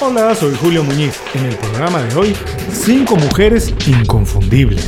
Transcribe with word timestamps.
Hola, 0.00 0.32
soy 0.36 0.54
Julio 0.54 0.84
Muñiz. 0.84 1.20
En 1.34 1.44
el 1.46 1.56
programa 1.56 2.00
de 2.00 2.14
hoy, 2.14 2.36
5 2.72 3.16
mujeres 3.16 3.74
inconfundibles. 3.84 4.86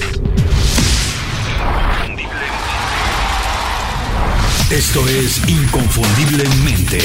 Esto 4.71 5.01
es 5.09 5.49
Inconfundiblemente. 5.49 7.01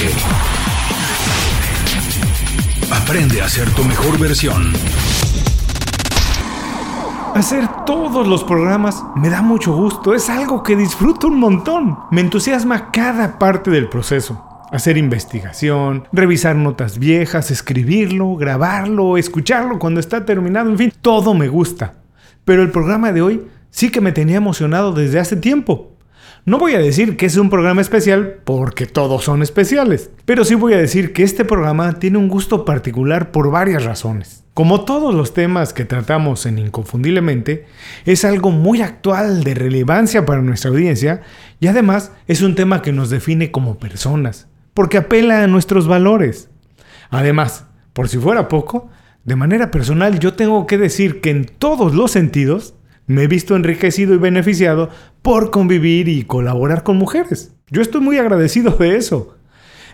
Aprende 2.92 3.42
a 3.42 3.50
ser 3.50 3.72
tu 3.72 3.84
mejor 3.84 4.20
versión. 4.20 4.72
Hacer 7.34 7.68
todos 7.88 8.28
los 8.28 8.44
programas 8.44 9.04
me 9.16 9.32
da 9.32 9.42
mucho 9.42 9.74
gusto, 9.74 10.14
es 10.14 10.30
algo 10.30 10.62
que 10.62 10.76
disfruto 10.76 11.26
un 11.26 11.40
montón. 11.40 11.98
Me 12.12 12.22
entusiasma 12.22 12.92
cada 12.92 13.40
parte 13.40 13.72
del 13.72 13.90
proceso. 13.90 14.55
Hacer 14.76 14.98
investigación, 14.98 16.06
revisar 16.12 16.58
notas 16.58 17.00
viejas, 17.00 17.50
escribirlo, 17.50 18.36
grabarlo, 18.36 19.16
escucharlo 19.16 19.80
cuando 19.80 20.02
está 20.02 20.26
terminado, 20.26 20.70
en 20.70 20.78
fin, 20.78 20.94
todo 21.00 21.34
me 21.34 21.48
gusta. 21.48 21.94
Pero 22.44 22.62
el 22.62 22.72
programa 22.72 23.14
de 23.14 23.22
hoy 23.22 23.48
sí 23.70 23.90
que 23.90 24.02
me 24.02 24.12
tenía 24.12 24.36
emocionado 24.36 24.92
desde 24.92 25.22
hace 25.22 25.38
tiempo. 25.38 25.94
No 26.44 26.60
voy 26.60 26.76
a 26.76 26.80
decir 26.80 27.16
que 27.16 27.26
es 27.26 27.38
un 27.38 27.50
programa 27.50 27.80
especial 27.80 28.42
porque 28.44 28.86
todos 28.86 29.24
son 29.24 29.42
especiales, 29.44 30.10
pero 30.26 30.44
sí 30.44 30.56
voy 30.56 30.74
a 30.74 30.78
decir 30.78 31.14
que 31.14 31.24
este 31.24 31.46
programa 31.46 31.94
tiene 31.94 32.18
un 32.18 32.28
gusto 32.28 32.66
particular 32.66 33.32
por 33.32 33.52
varias 33.52 33.86
razones. 33.86 34.44
Como 34.54 34.84
todos 34.84 35.16
los 35.16 35.34
temas 35.34 35.72
que 35.72 35.86
tratamos 35.86 36.46
en 36.46 36.60
Inconfundiblemente, 36.60 37.66
es 38.06 38.26
algo 38.26 38.52
muy 38.52 38.82
actual 38.82 39.46
de 39.46 39.54
relevancia 39.54 40.26
para 40.26 40.42
nuestra 40.42 40.70
audiencia 40.70 41.22
y 41.62 41.68
además 41.68 42.12
es 42.28 42.42
un 42.42 42.56
tema 42.56 42.82
que 42.82 42.92
nos 42.92 43.10
define 43.10 43.52
como 43.52 43.80
personas, 43.80 44.50
porque 44.76 44.98
apela 44.98 45.44
a 45.44 45.48
nuestros 45.48 45.88
valores. 45.88 46.52
Además, 47.10 47.66
por 47.94 48.08
si 48.10 48.20
fuera 48.20 48.48
poco, 48.48 48.90
de 49.24 49.36
manera 49.36 49.72
personal 49.72 50.20
yo 50.20 50.36
tengo 50.36 50.68
que 50.68 50.78
decir 50.78 51.22
que 51.22 51.32
en 51.32 51.46
todos 51.46 51.96
los 51.96 52.12
sentidos 52.12 52.76
me 53.08 53.24
he 53.24 53.28
visto 53.28 53.56
enriquecido 53.56 54.14
y 54.14 54.18
beneficiado 54.18 54.90
por 55.24 55.50
convivir 55.50 56.08
y 56.10 56.24
colaborar 56.24 56.84
con 56.84 56.98
mujeres. 56.98 57.56
Yo 57.70 57.82
estoy 57.82 58.02
muy 58.02 58.18
agradecido 58.18 58.72
de 58.72 58.98
eso. 58.98 59.36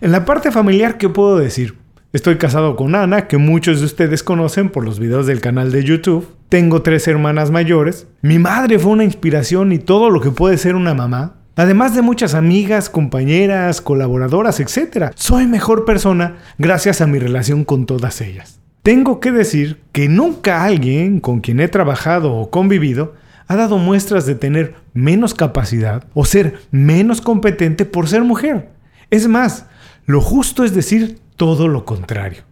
En 0.02 0.12
la 0.12 0.26
parte 0.26 0.52
familiar, 0.52 0.98
¿qué 0.98 1.08
puedo 1.08 1.38
decir? 1.38 1.78
Estoy 2.12 2.38
casado 2.38 2.76
con 2.76 2.96
Ana, 2.96 3.28
que 3.28 3.38
muchos 3.38 3.80
de 3.80 3.86
ustedes 3.86 4.24
conocen 4.24 4.70
por 4.70 4.84
los 4.84 5.00
videos 5.00 5.28
del 5.28 5.40
canal 5.40 5.72
de 5.72 5.84
YouTube. 5.84 6.28
Tengo 6.50 6.82
tres 6.82 7.08
hermanas 7.08 7.52
mayores. 7.52 8.08
Mi 8.22 8.40
madre 8.40 8.80
fue 8.80 8.92
una 8.92 9.06
inspiración 9.06 9.72
y 9.72 9.80
todo 9.80 10.10
lo 10.10 10.20
que 10.20 10.32
puede 10.32 10.58
ser 10.58 10.76
una 10.76 10.94
mamá. 10.94 11.41
Además 11.56 11.94
de 11.96 12.02
muchas 12.02 12.34
amigas, 12.34 12.90
compañeras, 12.90 13.82
colaboradoras, 13.82 14.60
etc. 14.60 15.12
Soy 15.16 15.48
mejor 15.48 15.86
persona 15.86 16.38
gracias 16.58 17.02
a 17.02 17.08
mi 17.08 17.20
relación 17.20 17.66
con 17.66 17.86
todas 17.86 18.22
ellas. 18.22 18.60
Tengo 18.84 19.20
que 19.20 19.32
decir 19.32 19.82
que 19.92 20.10
nunca 20.10 20.64
alguien 20.64 21.20
con 21.20 21.42
quien 21.42 21.60
he 21.60 21.68
trabajado 21.68 22.34
o 22.34 22.50
convivido 22.50 23.14
ha 23.48 23.56
dado 23.56 23.78
muestras 23.78 24.26
de 24.26 24.36
tener 24.36 24.76
menos 24.94 25.34
capacidad 25.34 26.06
o 26.14 26.26
ser 26.26 26.60
menos 26.72 27.22
competente 27.22 27.86
por 27.86 28.08
ser 28.08 28.24
mujer. 28.24 28.70
Es 29.10 29.28
más, 29.28 29.66
lo 30.06 30.22
justo 30.22 30.64
es 30.64 30.74
decir 30.74 31.20
todo 31.36 31.68
lo 31.68 31.84
contrario. 31.86 32.44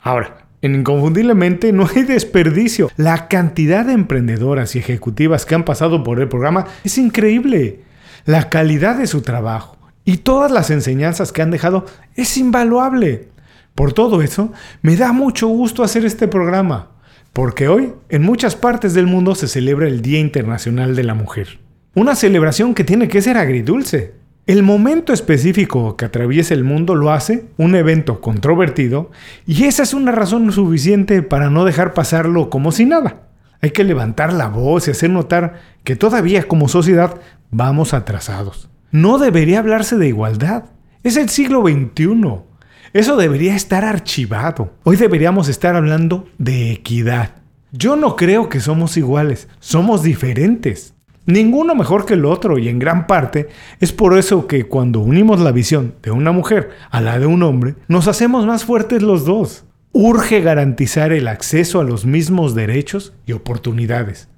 Ahora, 0.00 0.48
en 0.60 0.74
Inconfundiblemente 0.74 1.72
no 1.72 1.86
hay 1.86 2.02
desperdicio. 2.02 2.90
La 2.96 3.28
cantidad 3.28 3.86
de 3.86 3.92
emprendedoras 3.92 4.74
y 4.74 4.80
ejecutivas 4.80 5.46
que 5.46 5.54
han 5.54 5.64
pasado 5.64 6.02
por 6.02 6.20
el 6.20 6.28
programa 6.28 6.66
es 6.82 6.98
increíble. 6.98 7.80
La 8.28 8.50
calidad 8.50 8.98
de 8.98 9.06
su 9.06 9.22
trabajo 9.22 9.78
y 10.04 10.18
todas 10.18 10.52
las 10.52 10.68
enseñanzas 10.68 11.32
que 11.32 11.40
han 11.40 11.50
dejado 11.50 11.86
es 12.14 12.36
invaluable. 12.36 13.28
Por 13.74 13.94
todo 13.94 14.20
eso, 14.20 14.52
me 14.82 14.96
da 14.96 15.14
mucho 15.14 15.48
gusto 15.48 15.82
hacer 15.82 16.04
este 16.04 16.28
programa, 16.28 16.90
porque 17.32 17.68
hoy 17.68 17.94
en 18.10 18.20
muchas 18.20 18.54
partes 18.54 18.92
del 18.92 19.06
mundo 19.06 19.34
se 19.34 19.48
celebra 19.48 19.88
el 19.88 20.02
Día 20.02 20.20
Internacional 20.20 20.94
de 20.94 21.04
la 21.04 21.14
Mujer. 21.14 21.58
Una 21.94 22.14
celebración 22.14 22.74
que 22.74 22.84
tiene 22.84 23.08
que 23.08 23.22
ser 23.22 23.38
agridulce. 23.38 24.12
El 24.46 24.62
momento 24.62 25.14
específico 25.14 25.96
que 25.96 26.04
atraviesa 26.04 26.52
el 26.52 26.64
mundo 26.64 26.96
lo 26.96 27.12
hace 27.12 27.46
un 27.56 27.74
evento 27.76 28.20
controvertido 28.20 29.10
y 29.46 29.64
esa 29.64 29.84
es 29.84 29.94
una 29.94 30.12
razón 30.12 30.52
suficiente 30.52 31.22
para 31.22 31.48
no 31.48 31.64
dejar 31.64 31.94
pasarlo 31.94 32.50
como 32.50 32.72
si 32.72 32.84
nada. 32.84 33.27
Hay 33.60 33.70
que 33.70 33.84
levantar 33.84 34.32
la 34.32 34.48
voz 34.48 34.86
y 34.86 34.92
hacer 34.92 35.10
notar 35.10 35.60
que 35.84 35.96
todavía 35.96 36.46
como 36.46 36.68
sociedad 36.68 37.20
vamos 37.50 37.94
atrasados. 37.94 38.68
No 38.90 39.18
debería 39.18 39.58
hablarse 39.58 39.96
de 39.96 40.08
igualdad. 40.08 40.64
Es 41.02 41.16
el 41.16 41.28
siglo 41.28 41.62
XXI. 41.62 42.48
Eso 42.92 43.16
debería 43.16 43.54
estar 43.54 43.84
archivado. 43.84 44.74
Hoy 44.84 44.96
deberíamos 44.96 45.48
estar 45.48 45.76
hablando 45.76 46.28
de 46.38 46.72
equidad. 46.72 47.32
Yo 47.72 47.96
no 47.96 48.16
creo 48.16 48.48
que 48.48 48.60
somos 48.60 48.96
iguales, 48.96 49.48
somos 49.58 50.02
diferentes. 50.02 50.94
Ninguno 51.26 51.74
mejor 51.74 52.06
que 52.06 52.14
el 52.14 52.24
otro 52.24 52.56
y 52.56 52.68
en 52.68 52.78
gran 52.78 53.06
parte 53.06 53.48
es 53.80 53.92
por 53.92 54.16
eso 54.16 54.46
que 54.46 54.64
cuando 54.64 55.00
unimos 55.00 55.40
la 55.40 55.52
visión 55.52 55.94
de 56.02 56.10
una 56.10 56.32
mujer 56.32 56.70
a 56.90 57.02
la 57.02 57.18
de 57.18 57.26
un 57.26 57.42
hombre, 57.42 57.74
nos 57.86 58.08
hacemos 58.08 58.46
más 58.46 58.64
fuertes 58.64 59.02
los 59.02 59.26
dos. 59.26 59.66
Urge 59.92 60.40
garantizar 60.40 61.12
el 61.12 61.28
acceso 61.28 61.80
a 61.80 61.84
los 61.84 62.04
mismos 62.04 62.54
derechos 62.54 63.14
y 63.26 63.32
oportunidades. 63.32 64.28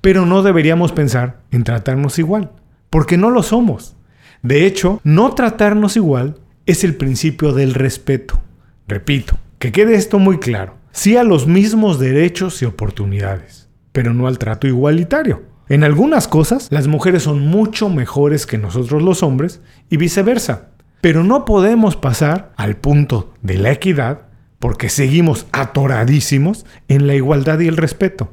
Pero 0.00 0.26
no 0.26 0.42
deberíamos 0.42 0.92
pensar 0.92 1.40
en 1.50 1.64
tratarnos 1.64 2.18
igual, 2.18 2.52
porque 2.90 3.16
no 3.16 3.30
lo 3.30 3.42
somos. 3.42 3.96
De 4.42 4.66
hecho, 4.66 5.00
no 5.04 5.34
tratarnos 5.34 5.96
igual 5.96 6.40
es 6.66 6.84
el 6.84 6.96
principio 6.96 7.52
del 7.52 7.74
respeto. 7.74 8.40
Repito, 8.88 9.38
que 9.58 9.72
quede 9.72 9.94
esto 9.94 10.18
muy 10.18 10.38
claro. 10.38 10.76
Sí 10.92 11.16
a 11.16 11.24
los 11.24 11.46
mismos 11.46 11.98
derechos 11.98 12.62
y 12.62 12.64
oportunidades, 12.64 13.68
pero 13.92 14.14
no 14.14 14.26
al 14.26 14.38
trato 14.38 14.66
igualitario. 14.66 15.42
En 15.68 15.82
algunas 15.82 16.28
cosas, 16.28 16.68
las 16.70 16.86
mujeres 16.86 17.24
son 17.24 17.40
mucho 17.40 17.88
mejores 17.88 18.46
que 18.46 18.58
nosotros 18.58 19.02
los 19.02 19.22
hombres 19.22 19.60
y 19.90 19.96
viceversa. 19.96 20.70
Pero 21.00 21.24
no 21.24 21.44
podemos 21.44 21.96
pasar 21.96 22.52
al 22.56 22.76
punto 22.76 23.34
de 23.42 23.58
la 23.58 23.72
equidad 23.72 24.25
porque 24.66 24.88
seguimos 24.88 25.46
atoradísimos 25.52 26.66
en 26.88 27.06
la 27.06 27.14
igualdad 27.14 27.60
y 27.60 27.68
el 27.68 27.76
respeto. 27.76 28.32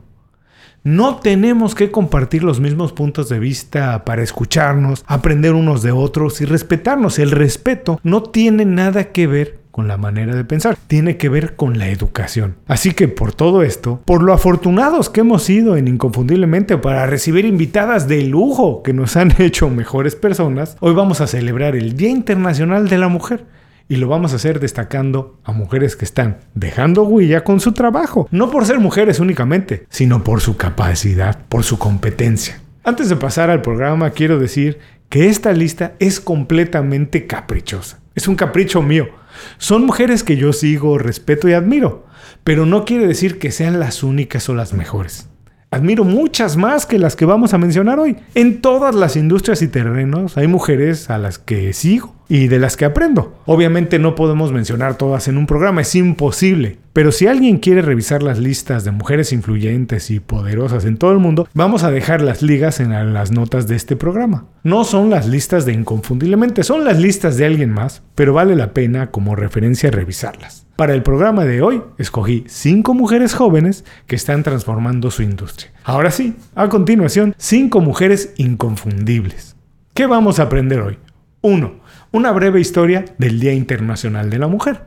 No 0.83 1.17
tenemos 1.17 1.75
que 1.75 1.91
compartir 1.91 2.43
los 2.43 2.59
mismos 2.59 2.91
puntos 2.91 3.29
de 3.29 3.37
vista 3.37 4.03
para 4.03 4.23
escucharnos, 4.23 5.03
aprender 5.05 5.53
unos 5.53 5.83
de 5.83 5.91
otros 5.91 6.41
y 6.41 6.45
respetarnos. 6.45 7.19
El 7.19 7.29
respeto 7.29 7.99
no 8.01 8.23
tiene 8.23 8.65
nada 8.65 9.11
que 9.11 9.27
ver 9.27 9.59
con 9.69 9.87
la 9.87 9.97
manera 9.97 10.33
de 10.33 10.43
pensar, 10.43 10.75
tiene 10.87 11.17
que 11.17 11.29
ver 11.29 11.55
con 11.55 11.77
la 11.77 11.89
educación. 11.89 12.55
Así 12.65 12.95
que 12.95 13.07
por 13.07 13.35
todo 13.35 13.61
esto, 13.61 14.01
por 14.03 14.23
lo 14.23 14.33
afortunados 14.33 15.11
que 15.11 15.19
hemos 15.21 15.43
sido 15.43 15.77
en 15.77 15.87
Inconfundiblemente 15.87 16.79
para 16.79 17.05
recibir 17.05 17.45
invitadas 17.45 18.07
de 18.07 18.23
lujo 18.23 18.81
que 18.81 18.93
nos 18.93 19.17
han 19.17 19.35
hecho 19.39 19.69
mejores 19.69 20.15
personas, 20.15 20.77
hoy 20.79 20.95
vamos 20.95 21.21
a 21.21 21.27
celebrar 21.27 21.75
el 21.75 21.95
Día 21.95 22.09
Internacional 22.09 22.89
de 22.89 22.97
la 22.97 23.07
Mujer 23.07 23.45
y 23.87 23.97
lo 23.97 24.07
vamos 24.07 24.33
a 24.33 24.37
hacer 24.37 24.59
destacando 24.59 25.39
a 25.43 25.51
mujeres 25.51 25.95
que 25.95 26.05
están 26.05 26.39
dejando 26.55 27.03
huella 27.03 27.43
con 27.43 27.59
su 27.59 27.73
trabajo, 27.73 28.27
no 28.31 28.49
por 28.49 28.65
ser 28.65 28.79
mujeres 28.79 29.19
únicamente, 29.19 29.85
sino 29.89 30.23
por 30.23 30.41
su 30.41 30.57
capacidad, 30.57 31.45
por 31.47 31.63
su 31.63 31.77
competencia. 31.77 32.59
Antes 32.83 33.09
de 33.09 33.15
pasar 33.15 33.49
al 33.49 33.61
programa, 33.61 34.09
quiero 34.11 34.39
decir 34.39 34.79
que 35.09 35.27
esta 35.27 35.53
lista 35.53 35.93
es 35.99 36.19
completamente 36.19 37.27
caprichosa. 37.27 37.99
Es 38.15 38.27
un 38.27 38.35
capricho 38.35 38.81
mío. 38.81 39.09
Son 39.57 39.85
mujeres 39.85 40.23
que 40.23 40.37
yo 40.37 40.53
sigo, 40.53 40.97
respeto 40.97 41.47
y 41.47 41.53
admiro, 41.53 42.05
pero 42.43 42.65
no 42.65 42.85
quiere 42.85 43.07
decir 43.07 43.39
que 43.39 43.51
sean 43.51 43.79
las 43.79 44.03
únicas 44.03 44.49
o 44.49 44.55
las 44.55 44.73
mejores. 44.73 45.29
Admiro 45.71 46.03
muchas 46.03 46.55
más 46.55 46.85
que 46.85 46.99
las 46.99 47.15
que 47.15 47.25
vamos 47.25 47.53
a 47.53 47.57
mencionar 47.57 47.99
hoy. 47.99 48.17
En 48.35 48.61
todas 48.61 48.93
las 48.93 49.15
industrias 49.15 49.63
y 49.63 49.67
terrenos 49.67 50.37
hay 50.37 50.47
mujeres 50.47 51.09
a 51.09 51.17
las 51.17 51.39
que 51.39 51.73
sigo 51.73 52.13
y 52.33 52.47
de 52.47 52.57
las 52.57 52.77
que 52.77 52.85
aprendo. 52.85 53.35
Obviamente 53.45 53.99
no 53.99 54.15
podemos 54.15 54.51
mencionar 54.51 54.97
todas 54.97 55.27
en 55.27 55.37
un 55.37 55.45
programa, 55.45 55.81
es 55.81 55.93
imposible. 55.93 56.79
Pero 56.91 57.11
si 57.11 57.27
alguien 57.27 57.59
quiere 57.59 57.83
revisar 57.83 58.23
las 58.23 58.39
listas 58.39 58.83
de 58.83 58.89
mujeres 58.89 59.31
influyentes 59.31 60.09
y 60.09 60.19
poderosas 60.19 60.85
en 60.85 60.97
todo 60.97 61.11
el 61.11 61.19
mundo, 61.19 61.47
vamos 61.53 61.83
a 61.83 61.91
dejar 61.91 62.23
las 62.23 62.41
ligas 62.41 62.79
en 62.79 63.13
las 63.13 63.31
notas 63.31 63.67
de 63.67 63.75
este 63.75 63.95
programa. 63.95 64.47
No 64.63 64.83
son 64.83 65.11
las 65.11 65.27
listas 65.27 65.67
de 65.67 65.73
Inconfundiblemente, 65.73 66.63
son 66.63 66.85
las 66.85 66.99
listas 66.99 67.37
de 67.37 67.45
alguien 67.45 67.69
más, 67.69 68.01
pero 68.15 68.33
vale 68.33 68.55
la 68.55 68.73
pena 68.73 69.11
como 69.11 69.35
referencia 69.35 69.91
revisarlas. 69.91 70.65
Para 70.75 70.95
el 70.95 71.03
programa 71.03 71.45
de 71.45 71.61
hoy, 71.61 71.83
escogí 71.99 72.45
5 72.47 72.95
mujeres 72.95 73.35
jóvenes 73.35 73.85
que 74.07 74.15
están 74.15 74.41
transformando 74.41 75.11
su 75.11 75.21
industria. 75.21 75.71
Ahora 75.83 76.09
sí, 76.09 76.35
a 76.55 76.67
continuación, 76.67 77.35
5 77.37 77.79
mujeres 77.79 78.33
inconfundibles. 78.37 79.55
¿Qué 79.93 80.07
vamos 80.07 80.39
a 80.39 80.43
aprender 80.43 80.79
hoy? 80.79 80.97
1. 81.41 81.82
Una 82.13 82.31
breve 82.31 82.61
historia 82.61 83.05
del 83.17 83.39
Día 83.39 83.53
Internacional 83.53 84.29
de 84.29 84.37
la 84.37 84.45
Mujer. 84.45 84.81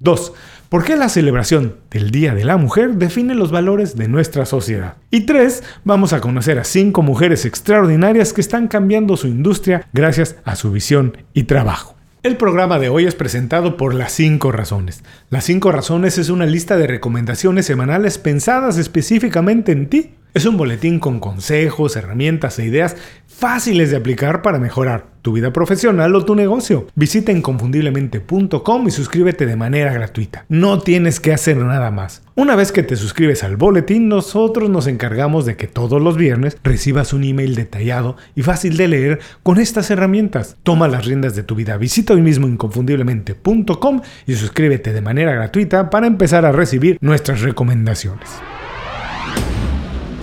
2. 0.00 0.34
¿Por 0.68 0.84
qué 0.84 0.94
la 0.94 1.08
celebración 1.08 1.76
del 1.90 2.10
Día 2.10 2.34
de 2.34 2.44
la 2.44 2.58
Mujer 2.58 2.96
define 2.96 3.34
los 3.34 3.50
valores 3.50 3.96
de 3.96 4.08
nuestra 4.08 4.44
sociedad? 4.44 4.96
Y 5.10 5.22
3. 5.22 5.62
Vamos 5.84 6.12
a 6.12 6.20
conocer 6.20 6.58
a 6.58 6.64
5 6.64 7.00
mujeres 7.00 7.46
extraordinarias 7.46 8.34
que 8.34 8.42
están 8.42 8.68
cambiando 8.68 9.16
su 9.16 9.26
industria 9.26 9.88
gracias 9.94 10.36
a 10.44 10.54
su 10.54 10.70
visión 10.70 11.16
y 11.32 11.44
trabajo. 11.44 11.96
El 12.22 12.36
programa 12.36 12.78
de 12.78 12.90
hoy 12.90 13.06
es 13.06 13.14
presentado 13.14 13.78
por 13.78 13.94
Las 13.94 14.12
5 14.12 14.52
Razones. 14.52 15.02
Las 15.30 15.44
5 15.44 15.72
Razones 15.72 16.18
es 16.18 16.28
una 16.28 16.44
lista 16.44 16.76
de 16.76 16.88
recomendaciones 16.88 17.64
semanales 17.64 18.18
pensadas 18.18 18.76
específicamente 18.76 19.72
en 19.72 19.88
ti. 19.88 20.10
Es 20.36 20.44
un 20.44 20.58
boletín 20.58 20.98
con 20.98 21.18
consejos, 21.18 21.96
herramientas 21.96 22.58
e 22.58 22.66
ideas 22.66 22.94
fáciles 23.26 23.90
de 23.90 23.96
aplicar 23.96 24.42
para 24.42 24.58
mejorar 24.58 25.06
tu 25.22 25.32
vida 25.32 25.50
profesional 25.50 26.14
o 26.14 26.26
tu 26.26 26.34
negocio. 26.34 26.88
Visita 26.94 27.32
inconfundiblemente.com 27.32 28.86
y 28.86 28.90
suscríbete 28.90 29.46
de 29.46 29.56
manera 29.56 29.94
gratuita. 29.94 30.44
No 30.50 30.80
tienes 30.80 31.20
que 31.20 31.32
hacer 31.32 31.56
nada 31.56 31.90
más. 31.90 32.22
Una 32.34 32.54
vez 32.54 32.70
que 32.70 32.82
te 32.82 32.96
suscribes 32.96 33.44
al 33.44 33.56
boletín, 33.56 34.10
nosotros 34.10 34.68
nos 34.68 34.88
encargamos 34.88 35.46
de 35.46 35.56
que 35.56 35.68
todos 35.68 36.02
los 36.02 36.18
viernes 36.18 36.58
recibas 36.62 37.14
un 37.14 37.24
email 37.24 37.54
detallado 37.54 38.18
y 38.34 38.42
fácil 38.42 38.76
de 38.76 38.88
leer 38.88 39.20
con 39.42 39.58
estas 39.58 39.90
herramientas. 39.90 40.58
Toma 40.62 40.86
las 40.86 41.06
riendas 41.06 41.34
de 41.34 41.44
tu 41.44 41.54
vida. 41.54 41.78
Visita 41.78 42.12
hoy 42.12 42.20
mismo 42.20 42.46
inconfundiblemente.com 42.46 44.02
y 44.26 44.34
suscríbete 44.34 44.92
de 44.92 45.00
manera 45.00 45.32
gratuita 45.32 45.88
para 45.88 46.06
empezar 46.06 46.44
a 46.44 46.52
recibir 46.52 46.98
nuestras 47.00 47.40
recomendaciones. 47.40 48.28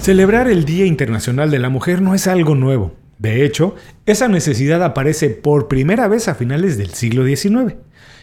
Celebrar 0.03 0.49
el 0.49 0.65
Día 0.65 0.85
Internacional 0.85 1.49
de 1.49 1.59
la 1.59 1.69
Mujer 1.69 2.01
no 2.01 2.13
es 2.13 2.27
algo 2.27 2.55
nuevo. 2.55 2.93
De 3.19 3.45
hecho, 3.45 3.75
esa 4.05 4.27
necesidad 4.27 4.83
aparece 4.83 5.29
por 5.29 5.69
primera 5.69 6.09
vez 6.09 6.27
a 6.27 6.35
finales 6.35 6.77
del 6.77 6.89
siglo 6.89 7.25
XIX, 7.25 7.75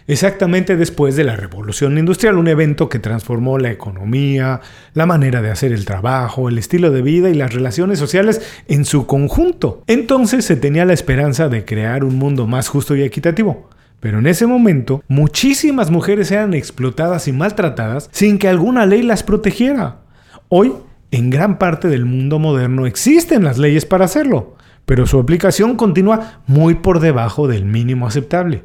exactamente 0.06 0.76
después 0.76 1.16
de 1.16 1.24
la 1.24 1.36
Revolución 1.36 1.96
Industrial, 1.96 2.36
un 2.36 2.48
evento 2.48 2.90
que 2.90 2.98
transformó 2.98 3.56
la 3.56 3.70
economía, 3.70 4.60
la 4.92 5.06
manera 5.06 5.40
de 5.40 5.50
hacer 5.50 5.72
el 5.72 5.86
trabajo, 5.86 6.50
el 6.50 6.58
estilo 6.58 6.90
de 6.90 7.00
vida 7.00 7.30
y 7.30 7.34
las 7.34 7.54
relaciones 7.54 7.98
sociales 7.98 8.42
en 8.68 8.84
su 8.84 9.06
conjunto. 9.06 9.82
Entonces 9.86 10.44
se 10.44 10.56
tenía 10.56 10.84
la 10.84 10.92
esperanza 10.92 11.48
de 11.48 11.64
crear 11.64 12.04
un 12.04 12.18
mundo 12.18 12.46
más 12.46 12.68
justo 12.68 12.94
y 12.94 13.00
equitativo. 13.04 13.70
Pero 14.00 14.18
en 14.18 14.26
ese 14.26 14.46
momento, 14.46 15.02
muchísimas 15.08 15.90
mujeres 15.90 16.30
eran 16.30 16.52
explotadas 16.52 17.26
y 17.26 17.32
maltratadas 17.32 18.10
sin 18.12 18.36
que 18.36 18.48
alguna 18.48 18.84
ley 18.84 19.00
las 19.00 19.22
protegiera. 19.22 20.00
Hoy, 20.50 20.74
en 21.10 21.30
gran 21.30 21.58
parte 21.58 21.88
del 21.88 22.04
mundo 22.04 22.38
moderno 22.38 22.86
existen 22.86 23.44
las 23.44 23.58
leyes 23.58 23.86
para 23.86 24.04
hacerlo 24.04 24.56
pero 24.90 25.06
su 25.06 25.20
aplicación 25.20 25.76
continúa 25.76 26.42
muy 26.48 26.74
por 26.74 26.98
debajo 26.98 27.46
del 27.46 27.64
mínimo 27.64 28.08
aceptable. 28.08 28.64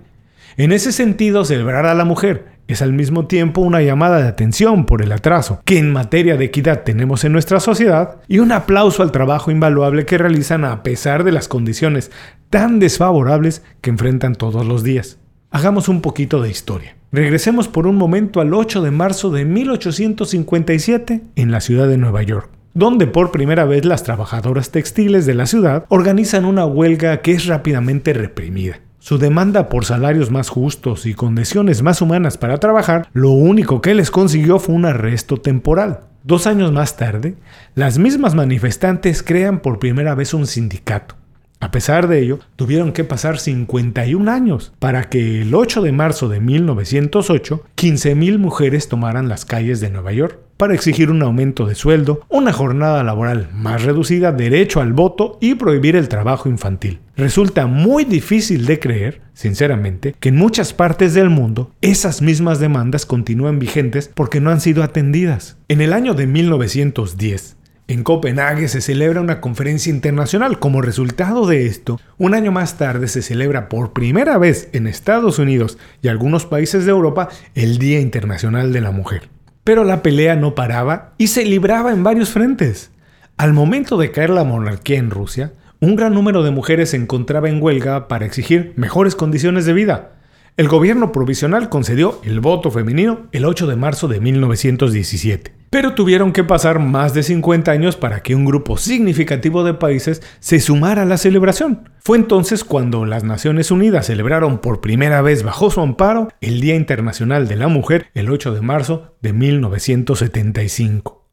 En 0.58 0.72
ese 0.72 0.92
sentido, 0.92 1.46
celebrar 1.46 1.86
a 1.86 1.94
la 1.94 2.04
mujer 2.04 2.48
es 2.68 2.82
al 2.82 2.94
mismo 2.94 3.28
tiempo 3.28 3.62
una 3.62 3.84
llamada 3.84 4.20
de 4.20 4.28
atención 4.28 4.88
por 4.88 5.04
el 5.04 5.12
atraso 5.12 5.62
que 5.66 5.78
en 5.78 5.94
materia 5.94 6.36
de 6.36 6.46
equidad 6.46 6.82
tenemos 6.82 7.24
en 7.26 7.32
nuestra 7.32 7.60
sociedad 7.60 8.22
y 8.28 8.40
un 8.40 8.52
aplauso 8.52 9.04
al 9.04 9.12
trabajo 9.12 9.52
invaluable 9.52 10.08
que 10.08 10.18
realizan 10.18 10.66
a 10.66 10.82
pesar 10.82 11.26
de 11.26 11.32
las 11.32 11.48
condiciones 11.48 12.10
tan 12.50 12.80
desfavorables 12.80 13.62
que 13.82 13.92
enfrentan 13.92 14.34
todos 14.34 14.66
los 14.66 14.82
días. 14.82 15.20
Hagamos 15.52 15.90
un 15.90 16.02
poquito 16.02 16.42
de 16.42 16.50
historia. 16.50 16.96
Regresemos 17.16 17.70
por 17.70 17.88
un 17.88 17.96
momento 17.96 18.42
al 18.42 18.54
8 18.54 18.82
de 18.82 18.92
marzo 18.92 19.32
de 19.32 19.46
1857 19.46 21.22
en 21.38 21.50
la 21.50 21.62
ciudad 21.62 21.88
de 21.88 21.98
Nueva 21.98 22.24
York 22.24 22.50
donde 22.74 23.08
por 23.08 23.32
primera 23.32 23.64
vez 23.64 23.86
las 23.86 24.04
trabajadoras 24.04 24.70
textiles 24.70 25.26
de 25.26 25.34
la 25.34 25.46
ciudad 25.46 25.86
organizan 25.88 26.44
una 26.44 26.66
huelga 26.66 27.22
que 27.22 27.32
es 27.32 27.46
rápidamente 27.46 28.12
reprimida. 28.12 28.82
Su 29.00 29.18
demanda 29.18 29.70
por 29.70 29.86
salarios 29.86 30.30
más 30.30 30.50
justos 30.50 31.06
y 31.06 31.14
condiciones 31.14 31.82
más 31.84 32.02
humanas 32.02 32.38
para 32.38 32.58
trabajar, 32.58 33.08
lo 33.14 33.32
único 33.32 33.80
que 33.80 33.94
les 33.94 34.12
consiguió 34.12 34.60
fue 34.60 34.76
un 34.76 34.84
arresto 34.84 35.38
temporal. 35.38 36.02
Dos 36.24 36.48
años 36.48 36.74
más 36.74 36.98
tarde, 36.98 37.36
las 37.76 37.98
mismas 37.98 38.36
manifestantes 38.36 39.24
crean 39.24 39.62
por 39.62 39.80
primera 39.80 40.16
vez 40.16 40.34
un 40.34 40.48
sindicato. 40.48 41.16
A 41.60 41.72
pesar 41.72 42.08
de 42.08 42.20
ello, 42.20 42.40
tuvieron 42.56 42.92
que 42.92 43.04
pasar 43.04 43.40
51 43.40 44.30
años 44.30 44.74
para 44.80 45.10
que 45.10 45.42
el 45.42 45.56
8 45.56 45.82
de 45.82 45.92
marzo 45.92 46.30
de 46.30 46.40
1908, 46.40 47.64
15.000 47.76 48.38
mujeres 48.38 48.90
tomaran 48.90 49.30
las 49.30 49.46
calles 49.46 49.80
de 49.80 49.90
Nueva 49.90 50.12
York 50.12 50.40
para 50.58 50.74
exigir 50.74 51.12
un 51.12 51.22
aumento 51.22 51.66
de 51.66 51.76
sueldo, 51.76 52.22
una 52.30 52.54
jornada 52.54 53.04
laboral 53.04 53.50
más 53.54 53.84
reducida, 53.84 54.32
derecho 54.32 54.80
al 54.80 54.94
voto 54.94 55.38
y 55.42 55.56
prohibir 55.56 55.96
el 55.96 56.08
trabajo 56.08 56.50
infantil. 56.50 57.00
Resulta 57.18 57.68
muy 57.68 58.06
difícil 58.06 58.66
de 58.66 58.80
creer, 58.80 59.22
sinceramente, 59.34 60.16
que 60.20 60.30
en 60.30 60.38
muchas 60.38 60.74
partes 60.74 61.14
del 61.14 61.30
mundo 61.30 61.72
esas 61.82 62.22
mismas 62.22 62.60
demandas 62.60 63.06
continúan 63.06 63.60
vigentes 63.60 64.10
porque 64.14 64.40
no 64.40 64.50
han 64.50 64.62
sido 64.62 64.84
atendidas. 64.84 65.58
En 65.68 65.82
el 65.82 65.94
año 65.94 66.14
de 66.14 66.28
1910, 66.28 67.58
en 67.88 68.04
Copenhague 68.04 68.68
se 68.68 68.82
celebra 68.82 69.22
una 69.22 69.42
conferencia 69.42 69.92
internacional. 69.92 70.58
Como 70.58 70.82
resultado 70.82 71.46
de 71.46 71.68
esto, 71.68 72.00
un 72.18 72.34
año 72.34 72.52
más 72.52 72.80
tarde 72.80 73.08
se 73.08 73.22
celebra 73.22 73.70
por 73.70 73.94
primera 73.94 74.40
vez 74.40 74.70
en 74.74 74.88
Estados 74.88 75.38
Unidos 75.38 75.78
y 76.02 76.08
algunos 76.08 76.48
países 76.48 76.86
de 76.86 76.92
Europa 76.92 77.30
el 77.54 77.78
Día 77.78 78.00
Internacional 78.00 78.74
de 78.74 78.82
la 78.82 78.90
Mujer. 78.90 79.30
Pero 79.64 79.84
la 79.84 80.02
pelea 80.02 80.36
no 80.36 80.56
paraba 80.56 81.14
y 81.20 81.28
se 81.28 81.46
libraba 81.46 81.92
en 81.92 82.04
varios 82.04 82.32
frentes. 82.32 82.90
Al 83.38 83.54
momento 83.54 83.98
de 83.98 84.12
caer 84.12 84.32
la 84.32 84.44
monarquía 84.44 84.98
en 84.98 85.12
Rusia, 85.12 85.54
un 85.80 85.96
gran 85.96 86.14
número 86.14 86.42
de 86.42 86.52
mujeres 86.52 86.90
se 86.90 86.98
encontraba 86.98 87.50
en 87.50 87.62
huelga 87.62 88.08
para 88.08 88.26
exigir 88.26 88.74
mejores 88.78 89.16
condiciones 89.16 89.66
de 89.66 89.74
vida. 89.74 90.14
El 90.58 90.70
gobierno 90.70 91.12
provisional 91.12 91.70
concedió 91.70 92.20
el 92.24 92.40
voto 92.40 92.72
femenino 92.72 93.28
el 93.32 93.46
8 93.46 93.68
de 93.68 93.76
marzo 93.76 94.08
de 94.08 94.22
1917. 94.22 95.65
Pero 95.76 95.94
tuvieron 95.94 96.32
que 96.32 96.46
pasar 96.46 96.80
más 96.80 97.14
de 97.14 97.22
50 97.22 97.70
años 97.70 97.98
para 97.98 98.24
que 98.24 98.34
un 98.34 98.46
grupo 98.46 98.78
significativo 98.78 99.66
de 99.66 99.74
países 99.74 100.22
se 100.40 100.62
sumara 100.62 101.02
a 101.02 101.06
la 101.06 101.18
celebración. 101.18 101.90
Fue 102.00 102.18
entonces 102.18 102.64
cuando 102.64 103.04
las 103.04 103.26
Naciones 103.26 103.72
Unidas 103.72 104.06
celebraron 104.06 104.60
por 104.60 104.80
primera 104.80 105.22
vez 105.22 105.44
bajo 105.44 105.70
su 105.70 105.82
amparo 105.82 106.30
el 106.40 106.62
Día 106.62 106.76
Internacional 106.76 107.50
de 107.50 107.58
la 107.58 107.68
Mujer 107.68 108.08
el 108.14 108.30
8 108.30 108.54
de 108.54 108.62
marzo 108.62 109.18
de 109.22 109.34
1975. 109.34 111.28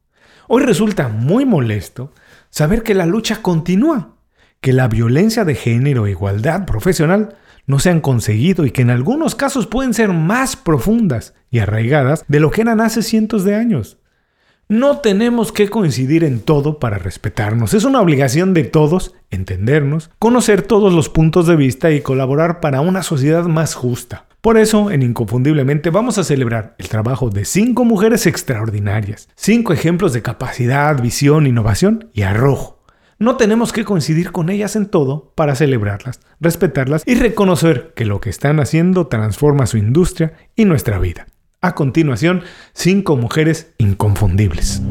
Hoy 0.49 0.63
resulta 0.63 1.07
muy 1.07 1.45
molesto 1.45 2.11
saber 2.49 2.83
que 2.83 2.95
la 2.95 3.05
lucha 3.05 3.41
continúa, 3.41 4.17
que 4.59 4.73
la 4.73 4.89
violencia 4.89 5.45
de 5.45 5.55
género 5.55 6.05
e 6.05 6.11
igualdad 6.11 6.65
profesional 6.65 7.37
no 7.65 7.79
se 7.79 7.91
han 7.91 8.01
conseguido 8.01 8.65
y 8.65 8.71
que 8.71 8.81
en 8.81 8.89
algunos 8.89 9.35
casos 9.35 9.67
pueden 9.67 9.93
ser 9.93 10.09
más 10.09 10.57
profundas 10.57 11.33
y 11.49 11.59
arraigadas 11.59 12.25
de 12.27 12.41
lo 12.41 12.51
que 12.51 12.59
eran 12.59 12.81
hace 12.81 13.03
cientos 13.03 13.45
de 13.45 13.55
años. 13.55 13.99
No 14.73 14.97
tenemos 14.97 15.51
que 15.51 15.69
coincidir 15.69 16.23
en 16.23 16.39
todo 16.39 16.79
para 16.79 16.97
respetarnos. 16.97 17.75
Es 17.75 17.83
una 17.83 18.01
obligación 18.01 18.55
de 18.55 18.63
todos 18.63 19.13
entendernos, 19.29 20.09
conocer 20.17 20.63
todos 20.63 20.91
los 20.91 21.09
puntos 21.09 21.45
de 21.45 21.55
vista 21.55 21.91
y 21.91 22.01
colaborar 22.01 22.59
para 22.59 22.81
una 22.81 23.03
sociedad 23.03 23.43
más 23.45 23.75
justa. 23.75 24.25
Por 24.41 24.57
eso, 24.57 24.89
en 24.89 25.03
Inconfundiblemente 25.03 25.91
vamos 25.91 26.17
a 26.17 26.23
celebrar 26.23 26.73
el 26.79 26.89
trabajo 26.89 27.29
de 27.29 27.45
cinco 27.45 27.85
mujeres 27.85 28.25
extraordinarias, 28.25 29.29
cinco 29.35 29.73
ejemplos 29.73 30.11
de 30.11 30.23
capacidad, 30.23 30.99
visión, 30.99 31.45
innovación 31.45 32.09
y 32.11 32.23
arrojo 32.23 32.83
no 33.23 33.37
tenemos 33.37 33.71
que 33.71 33.85
coincidir 33.85 34.33
con 34.33 34.49
ellas 34.49 34.75
en 34.75 34.85
todo 34.85 35.31
para 35.35 35.55
celebrarlas, 35.55 36.19
respetarlas 36.41 37.03
y 37.05 37.15
reconocer 37.15 37.93
que 37.95 38.03
lo 38.03 38.19
que 38.19 38.29
están 38.29 38.59
haciendo 38.59 39.07
transforma 39.07 39.65
su 39.65 39.77
industria 39.77 40.33
y 40.57 40.65
nuestra 40.65 40.99
vida. 40.99 41.27
A 41.63 41.75
continuación, 41.75 42.43
cinco 42.73 43.15
mujeres 43.15 43.71
inconfundibles. 43.77 44.81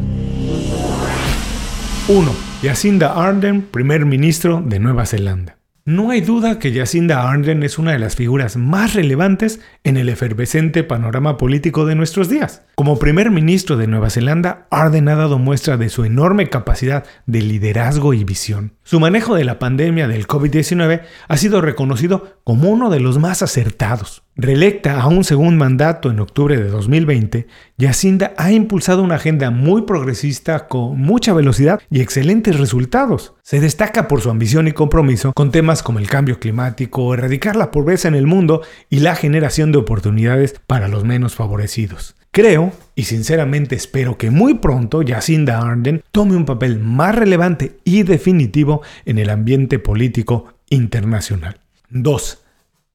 1. 2.08 2.32
Jacinda 2.62 3.12
Ardern, 3.12 3.60
primer 3.60 4.06
ministro 4.06 4.62
de 4.64 4.78
Nueva 4.78 5.04
Zelanda. 5.04 5.58
No 5.84 6.12
hay 6.12 6.22
duda 6.22 6.58
que 6.60 6.72
Jacinda 6.72 7.28
Ardern 7.28 7.64
es 7.64 7.76
una 7.76 7.90
de 7.90 7.98
las 7.98 8.16
figuras 8.16 8.56
más 8.56 8.94
relevantes 8.94 9.60
en 9.84 9.96
el 9.96 10.08
efervescente 10.08 10.82
panorama 10.84 11.36
político 11.36 11.84
de 11.84 11.96
nuestros 11.96 12.30
días. 12.30 12.62
Como 12.76 12.98
primer 13.00 13.30
ministro 13.30 13.76
de 13.76 13.88
Nueva 13.88 14.08
Zelanda, 14.08 14.68
Ardern 14.70 15.08
ha 15.08 15.16
dado 15.16 15.38
muestra 15.38 15.76
de 15.76 15.88
su 15.88 16.04
enorme 16.04 16.48
capacidad 16.48 17.04
de 17.26 17.42
liderazgo 17.42 18.14
y 18.14 18.22
visión. 18.22 18.74
Su 18.84 18.98
manejo 18.98 19.34
de 19.34 19.44
la 19.44 19.58
pandemia 19.58 20.06
del 20.06 20.28
COVID-19 20.28 21.02
ha 21.26 21.36
sido 21.36 21.60
reconocido 21.60 22.38
como 22.44 22.70
uno 22.70 22.88
de 22.88 23.00
los 23.00 23.18
más 23.18 23.42
acertados. 23.42 24.22
Reelecta 24.42 25.00
a 25.00 25.06
un 25.06 25.22
segundo 25.22 25.56
mandato 25.56 26.10
en 26.10 26.18
octubre 26.18 26.56
de 26.56 26.68
2020, 26.68 27.46
Yacinda 27.78 28.34
ha 28.36 28.50
impulsado 28.50 29.04
una 29.04 29.14
agenda 29.14 29.52
muy 29.52 29.82
progresista 29.82 30.66
con 30.66 31.00
mucha 31.00 31.32
velocidad 31.32 31.80
y 31.92 32.00
excelentes 32.00 32.58
resultados. 32.58 33.34
Se 33.44 33.60
destaca 33.60 34.08
por 34.08 34.20
su 34.20 34.30
ambición 34.30 34.66
y 34.66 34.72
compromiso 34.72 35.32
con 35.32 35.52
temas 35.52 35.84
como 35.84 36.00
el 36.00 36.08
cambio 36.08 36.40
climático, 36.40 37.14
erradicar 37.14 37.54
la 37.54 37.70
pobreza 37.70 38.08
en 38.08 38.16
el 38.16 38.26
mundo 38.26 38.62
y 38.90 38.98
la 38.98 39.14
generación 39.14 39.70
de 39.70 39.78
oportunidades 39.78 40.56
para 40.66 40.88
los 40.88 41.04
menos 41.04 41.36
favorecidos. 41.36 42.16
Creo 42.32 42.72
y 42.96 43.04
sinceramente 43.04 43.76
espero 43.76 44.18
que 44.18 44.32
muy 44.32 44.54
pronto 44.54 45.02
Jacinda 45.06 45.60
Arden 45.60 46.02
tome 46.10 46.34
un 46.34 46.46
papel 46.46 46.80
más 46.80 47.14
relevante 47.14 47.76
y 47.84 48.02
definitivo 48.02 48.82
en 49.04 49.20
el 49.20 49.30
ambiente 49.30 49.78
político 49.78 50.54
internacional. 50.68 51.60
2. 51.90 52.42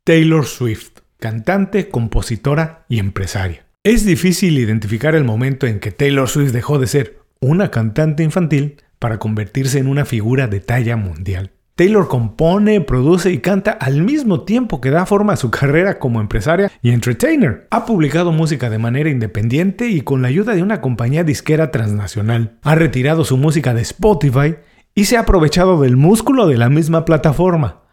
Taylor 0.03 0.45
Swift 0.45 0.96
cantante, 1.19 1.89
compositora 1.89 2.85
y 2.89 2.99
empresaria. 2.99 3.65
Es 3.83 4.05
difícil 4.05 4.57
identificar 4.57 5.15
el 5.15 5.23
momento 5.23 5.67
en 5.67 5.79
que 5.79 5.91
Taylor 5.91 6.27
Swift 6.27 6.51
dejó 6.51 6.79
de 6.79 6.87
ser 6.87 7.19
una 7.39 7.71
cantante 7.71 8.23
infantil 8.23 8.81
para 8.99 9.17
convertirse 9.17 9.79
en 9.79 9.87
una 9.87 10.05
figura 10.05 10.47
de 10.47 10.59
talla 10.59 10.97
mundial. 10.97 11.51
Taylor 11.75 12.07
compone, 12.07 12.81
produce 12.81 13.31
y 13.31 13.37
canta 13.37 13.69
al 13.69 14.01
mismo 14.01 14.41
tiempo 14.41 14.81
que 14.81 14.89
da 14.89 15.05
forma 15.05 15.33
a 15.33 15.37
su 15.37 15.51
carrera 15.51 15.99
como 15.99 16.19
empresaria 16.19 16.71
y 16.81 16.89
entertainer. 16.89 17.67
Ha 17.69 17.85
publicado 17.85 18.31
música 18.31 18.71
de 18.71 18.79
manera 18.79 19.11
independiente 19.11 19.87
y 19.87 20.01
con 20.01 20.23
la 20.23 20.29
ayuda 20.29 20.55
de 20.55 20.63
una 20.63 20.81
compañía 20.81 21.23
disquera 21.23 21.69
transnacional. 21.69 22.57
Ha 22.63 22.73
retirado 22.73 23.23
su 23.25 23.37
música 23.37 23.75
de 23.75 23.83
Spotify 23.83 24.55
y 24.95 25.05
se 25.05 25.17
ha 25.17 25.19
aprovechado 25.19 25.79
del 25.79 25.97
músculo 25.97 26.47
de 26.47 26.57
la 26.57 26.69
misma 26.69 27.05
plataforma. 27.05 27.83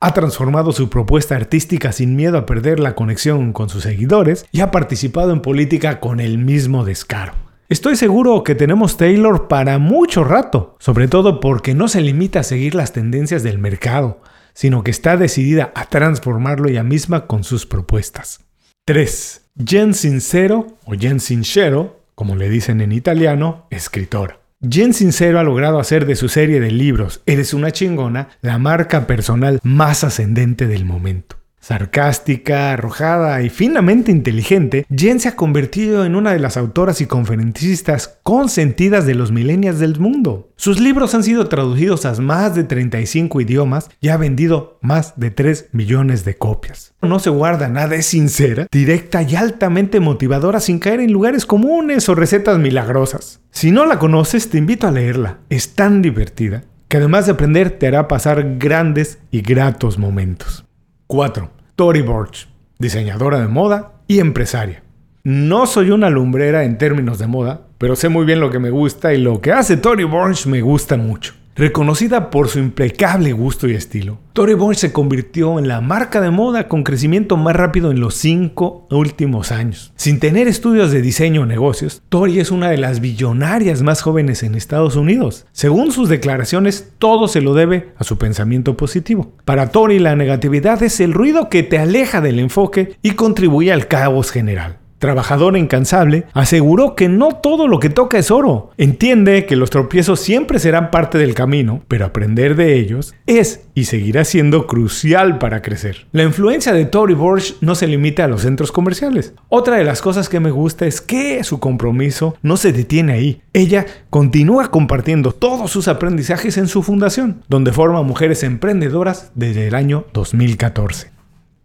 Ha 0.00 0.14
transformado 0.14 0.70
su 0.70 0.90
propuesta 0.90 1.34
artística 1.34 1.90
sin 1.90 2.14
miedo 2.14 2.38
a 2.38 2.46
perder 2.46 2.78
la 2.78 2.94
conexión 2.94 3.52
con 3.52 3.68
sus 3.68 3.82
seguidores 3.82 4.46
y 4.52 4.60
ha 4.60 4.70
participado 4.70 5.32
en 5.32 5.42
política 5.42 5.98
con 5.98 6.20
el 6.20 6.38
mismo 6.38 6.84
descaro. 6.84 7.32
Estoy 7.68 7.96
seguro 7.96 8.44
que 8.44 8.54
tenemos 8.54 8.96
Taylor 8.96 9.48
para 9.48 9.80
mucho 9.80 10.22
rato, 10.22 10.76
sobre 10.78 11.08
todo 11.08 11.40
porque 11.40 11.74
no 11.74 11.88
se 11.88 12.00
limita 12.00 12.40
a 12.40 12.44
seguir 12.44 12.76
las 12.76 12.92
tendencias 12.92 13.42
del 13.42 13.58
mercado, 13.58 14.20
sino 14.54 14.84
que 14.84 14.92
está 14.92 15.16
decidida 15.16 15.72
a 15.74 15.86
transformarlo 15.86 16.68
ella 16.68 16.84
misma 16.84 17.26
con 17.26 17.42
sus 17.42 17.66
propuestas. 17.66 18.46
3. 18.84 19.50
Jen 19.66 19.94
Sincero 19.94 20.78
o 20.84 20.92
Jen 20.92 21.18
Sincero, 21.18 22.04
como 22.14 22.36
le 22.36 22.48
dicen 22.48 22.80
en 22.80 22.92
italiano, 22.92 23.66
escritora. 23.70 24.38
Jen 24.60 24.92
Sincero 24.92 25.38
ha 25.38 25.44
logrado 25.44 25.78
hacer 25.78 26.04
de 26.04 26.16
su 26.16 26.28
serie 26.28 26.58
de 26.58 26.72
libros 26.72 27.22
Eres 27.26 27.54
una 27.54 27.70
chingona 27.70 28.30
la 28.40 28.58
marca 28.58 29.06
personal 29.06 29.60
más 29.62 30.02
ascendente 30.02 30.66
del 30.66 30.84
momento. 30.84 31.37
Sarcástica, 31.60 32.72
arrojada 32.72 33.42
y 33.42 33.50
finamente 33.50 34.10
inteligente, 34.10 34.86
Jen 34.94 35.20
se 35.20 35.28
ha 35.28 35.36
convertido 35.36 36.04
en 36.04 36.16
una 36.16 36.32
de 36.32 36.38
las 36.38 36.56
autoras 36.56 37.00
y 37.00 37.06
conferencistas 37.06 38.18
consentidas 38.22 39.06
de 39.06 39.14
los 39.14 39.32
millennials 39.32 39.78
del 39.78 39.98
mundo. 39.98 40.50
Sus 40.56 40.80
libros 40.80 41.14
han 41.14 41.24
sido 41.24 41.48
traducidos 41.48 42.06
a 42.06 42.14
más 42.20 42.54
de 42.54 42.64
35 42.64 43.40
idiomas 43.40 43.90
y 44.00 44.08
ha 44.08 44.16
vendido 44.16 44.78
más 44.80 45.18
de 45.18 45.30
3 45.30 45.68
millones 45.72 46.24
de 46.24 46.36
copias. 46.36 46.94
No 47.02 47.18
se 47.18 47.30
guarda 47.30 47.68
nada, 47.68 47.96
es 47.96 48.06
sincera, 48.06 48.66
directa 48.72 49.22
y 49.22 49.36
altamente 49.36 50.00
motivadora 50.00 50.60
sin 50.60 50.78
caer 50.78 51.00
en 51.00 51.12
lugares 51.12 51.44
comunes 51.44 52.08
o 52.08 52.14
recetas 52.14 52.58
milagrosas. 52.58 53.40
Si 53.50 53.70
no 53.70 53.86
la 53.86 53.98
conoces, 53.98 54.50
te 54.50 54.58
invito 54.58 54.86
a 54.86 54.92
leerla. 54.92 55.38
Es 55.50 55.74
tan 55.74 56.02
divertida 56.02 56.64
que 56.88 56.96
además 56.96 57.26
de 57.26 57.32
aprender 57.32 57.70
te 57.70 57.86
hará 57.86 58.08
pasar 58.08 58.56
grandes 58.58 59.18
y 59.30 59.42
gratos 59.42 59.98
momentos. 59.98 60.64
4. 61.08 61.48
Tori 61.74 62.02
Borch, 62.02 62.48
diseñadora 62.78 63.40
de 63.40 63.48
moda 63.48 63.92
y 64.06 64.18
empresaria. 64.18 64.82
No 65.24 65.66
soy 65.66 65.90
una 65.90 66.10
lumbrera 66.10 66.64
en 66.64 66.76
términos 66.76 67.18
de 67.18 67.26
moda, 67.26 67.62
pero 67.78 67.96
sé 67.96 68.10
muy 68.10 68.26
bien 68.26 68.40
lo 68.40 68.50
que 68.50 68.58
me 68.58 68.68
gusta 68.68 69.14
y 69.14 69.18
lo 69.18 69.40
que 69.40 69.52
hace 69.52 69.78
Tori 69.78 70.04
Borch 70.04 70.44
me 70.44 70.60
gusta 70.60 70.98
mucho. 70.98 71.32
Reconocida 71.58 72.30
por 72.30 72.46
su 72.46 72.60
impecable 72.60 73.32
gusto 73.32 73.66
y 73.66 73.74
estilo, 73.74 74.20
Tory 74.32 74.54
Burch 74.54 74.78
se 74.78 74.92
convirtió 74.92 75.58
en 75.58 75.66
la 75.66 75.80
marca 75.80 76.20
de 76.20 76.30
moda 76.30 76.68
con 76.68 76.84
crecimiento 76.84 77.36
más 77.36 77.56
rápido 77.56 77.90
en 77.90 77.98
los 77.98 78.14
cinco 78.14 78.86
últimos 78.92 79.50
años. 79.50 79.92
Sin 79.96 80.20
tener 80.20 80.46
estudios 80.46 80.92
de 80.92 81.02
diseño 81.02 81.42
o 81.42 81.46
negocios, 81.46 82.00
Tori 82.10 82.38
es 82.38 82.52
una 82.52 82.70
de 82.70 82.78
las 82.78 83.00
billonarias 83.00 83.82
más 83.82 84.02
jóvenes 84.02 84.44
en 84.44 84.54
Estados 84.54 84.94
Unidos. 84.94 85.46
Según 85.50 85.90
sus 85.90 86.08
declaraciones, 86.08 86.92
todo 87.00 87.26
se 87.26 87.40
lo 87.40 87.54
debe 87.54 87.88
a 87.96 88.04
su 88.04 88.18
pensamiento 88.18 88.76
positivo. 88.76 89.32
Para 89.44 89.72
Tori, 89.72 89.98
la 89.98 90.14
negatividad 90.14 90.80
es 90.84 91.00
el 91.00 91.12
ruido 91.12 91.48
que 91.48 91.64
te 91.64 91.78
aleja 91.78 92.20
del 92.20 92.38
enfoque 92.38 92.96
y 93.02 93.16
contribuye 93.16 93.72
al 93.72 93.88
caos 93.88 94.30
general 94.30 94.78
trabajador 94.98 95.56
incansable, 95.56 96.26
aseguró 96.32 96.94
que 96.94 97.08
no 97.08 97.28
todo 97.28 97.68
lo 97.68 97.78
que 97.78 97.90
toca 97.90 98.18
es 98.18 98.30
oro. 98.30 98.70
Entiende 98.76 99.46
que 99.46 99.56
los 99.56 99.70
tropiezos 99.70 100.20
siempre 100.20 100.58
serán 100.58 100.90
parte 100.90 101.18
del 101.18 101.34
camino, 101.34 101.82
pero 101.88 102.06
aprender 102.06 102.56
de 102.56 102.74
ellos 102.74 103.14
es 103.26 103.62
y 103.74 103.84
seguirá 103.84 104.24
siendo 104.24 104.66
crucial 104.66 105.38
para 105.38 105.62
crecer. 105.62 106.06
La 106.12 106.24
influencia 106.24 106.72
de 106.72 106.84
Tory 106.84 107.14
Burch 107.14 107.56
no 107.60 107.74
se 107.74 107.86
limita 107.86 108.24
a 108.24 108.28
los 108.28 108.42
centros 108.42 108.72
comerciales. 108.72 109.34
Otra 109.48 109.76
de 109.76 109.84
las 109.84 110.02
cosas 110.02 110.28
que 110.28 110.40
me 110.40 110.50
gusta 110.50 110.86
es 110.86 111.00
que 111.00 111.42
su 111.44 111.60
compromiso 111.60 112.36
no 112.42 112.56
se 112.56 112.72
detiene 112.72 113.12
ahí. 113.12 113.42
Ella 113.52 113.86
continúa 114.10 114.70
compartiendo 114.70 115.32
todos 115.32 115.70
sus 115.70 115.88
aprendizajes 115.88 116.58
en 116.58 116.68
su 116.68 116.82
fundación, 116.82 117.42
donde 117.48 117.72
forma 117.72 118.02
mujeres 118.02 118.42
emprendedoras 118.42 119.30
desde 119.34 119.68
el 119.68 119.74
año 119.74 120.06
2014. 120.12 121.10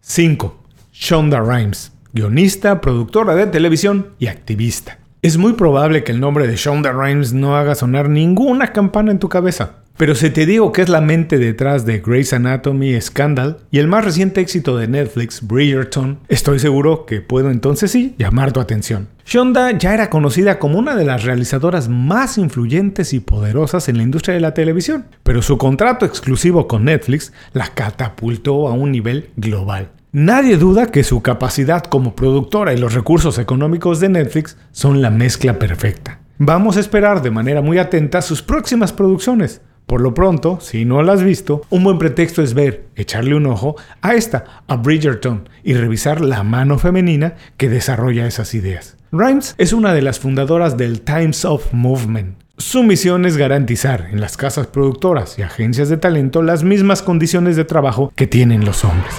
5. 0.00 0.56
Shonda 0.92 1.40
Rhimes 1.40 1.94
guionista, 2.14 2.80
productora 2.80 3.34
de 3.34 3.48
televisión 3.48 4.10
y 4.20 4.28
activista. 4.28 4.98
Es 5.20 5.36
muy 5.36 5.54
probable 5.54 6.04
que 6.04 6.12
el 6.12 6.20
nombre 6.20 6.46
de 6.46 6.54
Shonda 6.54 6.92
Rhimes 6.92 7.32
no 7.32 7.56
haga 7.56 7.74
sonar 7.74 8.08
ninguna 8.08 8.72
campana 8.72 9.10
en 9.10 9.18
tu 9.18 9.28
cabeza. 9.28 9.84
Pero 9.96 10.14
si 10.14 10.30
te 10.30 10.44
digo 10.44 10.70
que 10.72 10.82
es 10.82 10.88
la 10.88 11.00
mente 11.00 11.38
detrás 11.38 11.86
de 11.86 12.00
Grey's 12.00 12.32
Anatomy, 12.32 13.00
Scandal 13.00 13.58
y 13.70 13.78
el 13.78 13.86
más 13.86 14.04
reciente 14.04 14.40
éxito 14.40 14.76
de 14.76 14.86
Netflix, 14.88 15.40
Bridgerton, 15.46 16.18
estoy 16.28 16.58
seguro 16.58 17.06
que 17.06 17.20
puedo 17.20 17.50
entonces 17.50 17.90
sí 17.92 18.14
llamar 18.18 18.52
tu 18.52 18.60
atención. 18.60 19.08
Shonda 19.24 19.70
ya 19.72 19.94
era 19.94 20.10
conocida 20.10 20.58
como 20.58 20.78
una 20.78 20.96
de 20.96 21.04
las 21.04 21.24
realizadoras 21.24 21.88
más 21.88 22.38
influyentes 22.38 23.12
y 23.12 23.20
poderosas 23.20 23.88
en 23.88 23.96
la 23.96 24.02
industria 24.02 24.34
de 24.34 24.40
la 24.40 24.54
televisión, 24.54 25.06
pero 25.22 25.42
su 25.42 25.58
contrato 25.58 26.06
exclusivo 26.06 26.68
con 26.68 26.84
Netflix 26.84 27.32
la 27.52 27.68
catapultó 27.68 28.68
a 28.68 28.72
un 28.72 28.92
nivel 28.92 29.30
global. 29.36 29.90
Nadie 30.16 30.58
duda 30.58 30.92
que 30.92 31.02
su 31.02 31.22
capacidad 31.22 31.82
como 31.82 32.14
productora 32.14 32.72
y 32.72 32.76
los 32.76 32.94
recursos 32.94 33.40
económicos 33.40 33.98
de 33.98 34.08
Netflix 34.08 34.56
son 34.70 35.02
la 35.02 35.10
mezcla 35.10 35.58
perfecta. 35.58 36.20
Vamos 36.38 36.76
a 36.76 36.80
esperar 36.80 37.20
de 37.20 37.32
manera 37.32 37.62
muy 37.62 37.78
atenta 37.78 38.22
sus 38.22 38.40
próximas 38.40 38.92
producciones. 38.92 39.60
Por 39.86 40.00
lo 40.00 40.14
pronto, 40.14 40.60
si 40.60 40.84
no 40.84 41.02
la 41.02 41.14
has 41.14 41.24
visto, 41.24 41.62
un 41.68 41.82
buen 41.82 41.98
pretexto 41.98 42.42
es 42.42 42.54
ver, 42.54 42.86
echarle 42.94 43.34
un 43.34 43.46
ojo 43.46 43.74
a 44.02 44.14
esta, 44.14 44.62
a 44.68 44.76
Bridgerton, 44.76 45.48
y 45.64 45.74
revisar 45.74 46.20
la 46.20 46.44
mano 46.44 46.78
femenina 46.78 47.34
que 47.56 47.68
desarrolla 47.68 48.28
esas 48.28 48.54
ideas. 48.54 48.96
Rhimes 49.10 49.56
es 49.58 49.72
una 49.72 49.94
de 49.94 50.02
las 50.02 50.20
fundadoras 50.20 50.76
del 50.76 51.00
Times 51.00 51.44
of 51.44 51.72
Movement. 51.72 52.36
Su 52.56 52.84
misión 52.84 53.26
es 53.26 53.36
garantizar 53.36 54.10
en 54.12 54.20
las 54.20 54.36
casas 54.36 54.68
productoras 54.68 55.40
y 55.40 55.42
agencias 55.42 55.88
de 55.88 55.96
talento 55.96 56.40
las 56.40 56.62
mismas 56.62 57.02
condiciones 57.02 57.56
de 57.56 57.64
trabajo 57.64 58.12
que 58.14 58.28
tienen 58.28 58.64
los 58.64 58.84
hombres. 58.84 59.12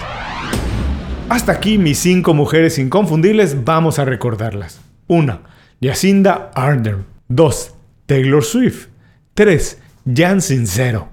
Hasta 1.28 1.54
aquí 1.54 1.80
mis 1.80 1.98
cinco 1.98 2.36
mujeres 2.36 2.78
inconfundibles, 2.78 3.66
vamos 3.66 3.98
a 3.98 4.06
recordarlas. 4.06 4.80
1. 5.08 5.42
Jacinda 5.82 6.52
Ardern. 6.54 7.06
2. 7.30 7.74
Taylor 8.06 8.44
Swift. 8.44 8.90
3. 9.34 9.82
Jan 10.16 10.40
Sincero. 10.40 11.10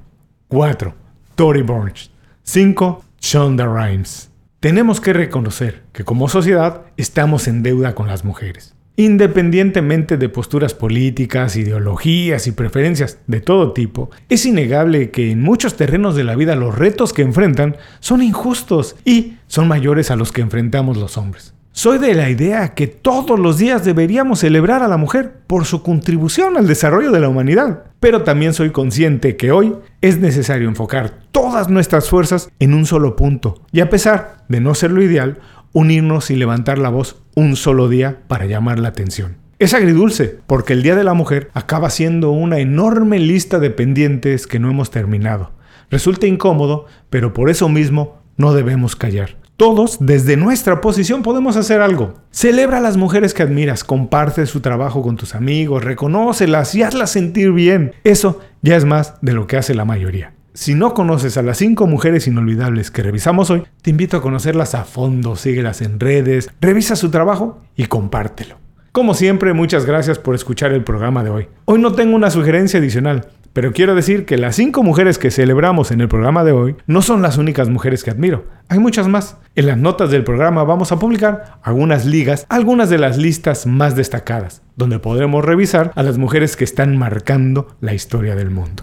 4. 0.49 0.95
Tory 1.35 1.63
Burch. 1.63 2.11
5. 2.43 3.03
Shonda 3.21 3.67
Rhimes. 3.67 4.31
Tenemos 4.61 5.01
que 5.01 5.15
reconocer 5.15 5.83
que 5.93 6.05
como 6.05 6.29
sociedad 6.29 6.83
estamos 6.99 7.49
en 7.49 7.63
deuda 7.63 7.95
con 7.95 8.07
las 8.07 8.23
mujeres. 8.23 8.75
Independientemente 8.97 10.19
de 10.19 10.29
posturas 10.29 10.75
políticas, 10.75 11.57
ideologías 11.57 12.47
y 12.47 12.53
preferencias 12.53 13.19
de 13.27 13.41
todo 13.41 13.73
tipo, 13.73 14.11
es 14.29 14.45
innegable 14.45 15.11
que 15.11 15.31
en 15.31 15.41
muchos 15.41 15.77
terrenos 15.77 16.15
de 16.15 16.25
la 16.25 16.37
vida 16.37 16.57
los 16.57 16.77
retos 16.77 17.15
que 17.15 17.23
enfrentan 17.23 17.77
son 18.01 18.23
injustos 18.23 18.97
y 19.05 19.39
son 19.47 19.67
mayores 19.67 20.11
a 20.11 20.17
los 20.17 20.31
que 20.31 20.43
enfrentamos 20.43 20.99
los 20.99 21.17
hombres. 21.17 21.55
Soy 21.75 21.97
de 21.97 22.15
la 22.15 22.29
idea 22.29 22.75
que 22.75 22.87
todos 22.87 23.39
los 23.39 23.57
días 23.57 23.83
deberíamos 23.83 24.41
celebrar 24.41 24.83
a 24.83 24.89
la 24.89 24.99
mujer 24.99 25.33
por 25.47 25.65
su 25.65 25.83
contribución 25.83 26.59
al 26.59 26.67
desarrollo 26.67 27.11
de 27.13 27.21
la 27.21 27.31
humanidad, 27.31 27.85
pero 27.99 28.25
también 28.25 28.53
soy 28.53 28.73
consciente 28.73 29.39
que 29.39 29.53
hoy 29.53 29.75
es 30.03 30.19
necesario 30.19 30.69
enfocar 30.69 31.15
todas 31.31 31.71
nuestras 31.71 32.11
fuerzas 32.11 32.51
en 32.59 32.75
un 32.75 32.85
solo 32.85 33.17
punto, 33.17 33.63
y 33.73 33.81
a 33.81 33.89
pesar 33.89 34.45
de 34.51 34.61
no 34.61 34.75
ser 34.75 34.91
lo 34.91 35.03
ideal, 35.03 35.39
unirnos 35.73 36.31
y 36.31 36.37
levantar 36.37 36.79
la 36.79 36.89
voz 36.89 37.23
un 37.35 37.57
solo 37.57 37.89
día 37.89 38.21
para 38.29 38.47
llamar 38.47 38.79
la 38.79 38.89
atención. 38.89 39.37
Es 39.59 39.75
agridulce, 39.75 40.41
porque 40.47 40.73
el 40.73 40.83
Día 40.83 40.97
de 40.97 41.05
la 41.05 41.15
Mujer 41.15 41.51
acaba 41.55 41.89
siendo 41.89 42.33
una 42.33 42.59
enorme 42.59 43.19
lista 43.21 43.61
de 43.61 43.71
pendientes 43.71 44.47
que 44.47 44.59
no 44.59 44.69
hemos 44.69 44.91
terminado. 44.91 45.53
Resulta 45.89 46.27
incómodo, 46.27 46.87
pero 47.11 47.33
por 47.33 47.49
eso 47.49 47.69
mismo 47.69 48.19
no 48.37 48.55
debemos 48.55 48.97
callar. 48.97 49.37
Todos, 49.57 49.99
desde 50.01 50.37
nuestra 50.37 50.81
posición, 50.81 51.23
podemos 51.23 51.57
hacer 51.57 51.81
algo. 51.81 52.15
Celebra 52.33 52.79
a 52.79 52.81
las 52.81 52.97
mujeres 52.97 53.35
que 53.35 53.45
admiras, 53.45 53.85
comparte 53.85 54.47
su 54.47 54.61
trabajo 54.61 55.03
con 55.03 55.17
tus 55.17 55.37
amigos, 55.37 55.85
reconócelas 55.85 56.75
y 56.75 56.83
hazlas 56.83 57.11
sentir 57.11 57.53
bien. 57.53 57.93
Eso 58.03 58.41
ya 58.63 58.77
es 58.77 58.85
más 58.85 59.15
de 59.21 59.35
lo 59.35 59.47
que 59.47 59.59
hace 59.59 59.75
la 59.75 59.85
mayoría. 59.85 60.35
Si 60.55 60.75
no 60.75 60.93
conoces 60.93 61.39
a 61.39 61.43
las 61.43 61.57
5 61.57 61.87
mujeres 61.87 62.27
inolvidables 62.27 62.91
que 62.91 63.03
revisamos 63.03 63.49
hoy, 63.49 63.63
te 63.81 63.89
invito 63.89 64.19
a 64.19 64.23
conocerlas 64.23 64.75
a 64.75 64.85
fondo, 64.85 65.35
síguelas 65.35 65.81
en 65.81 65.99
redes, 65.99 66.51
revisa 66.61 66.95
su 66.95 67.11
trabajo 67.11 67.63
y 67.75 67.87
compártelo. 67.87 68.57
Como 68.93 69.15
siempre, 69.15 69.55
muchas 69.55 69.87
gracias 69.87 70.19
por 70.19 70.35
escuchar 70.35 70.73
el 70.73 70.85
programa 70.85 71.25
de 71.25 71.31
hoy. 71.31 71.49
Hoy 71.65 71.81
no 71.81 71.93
tengo 71.93 72.15
una 72.15 72.31
sugerencia 72.31 72.81
adicional, 72.81 73.29
pero 73.55 73.73
quiero 73.73 73.95
decir 73.95 74.27
que 74.27 74.37
las 74.37 74.55
5 74.57 74.83
mujeres 74.83 75.17
que 75.17 75.31
celebramos 75.31 75.91
en 75.91 76.03
el 76.03 76.09
programa 76.09 76.45
de 76.45 76.53
hoy 76.53 76.77
no 76.87 77.01
son 77.01 77.23
las 77.23 77.39
únicas 77.39 77.71
mujeres 77.71 78.05
que 78.05 78.11
admiro. 78.11 78.45
Hay 78.69 78.79
muchas 78.79 79.09
más. 79.09 79.39
En 79.55 79.69
las 79.69 79.79
notas 79.79 80.11
del 80.11 80.23
programa 80.23 80.65
vamos 80.65 80.93
a 80.93 80.99
publicar 80.99 81.61
algunas 81.63 82.05
ligas, 82.05 82.45
algunas 82.51 82.91
de 82.91 82.99
las 82.99 83.17
listas 83.17 83.67
más 83.67 83.97
destacadas, 83.97 84.61
donde 84.77 84.99
podremos 84.99 85.43
revisar 85.43 85.93
a 85.95 86.03
las 86.03 86.19
mujeres 86.19 86.59
que 86.59 86.65
están 86.65 86.99
marcando 86.99 87.69
la 87.81 87.95
historia 87.95 88.37
del 88.37 88.51
mundo. 88.51 88.83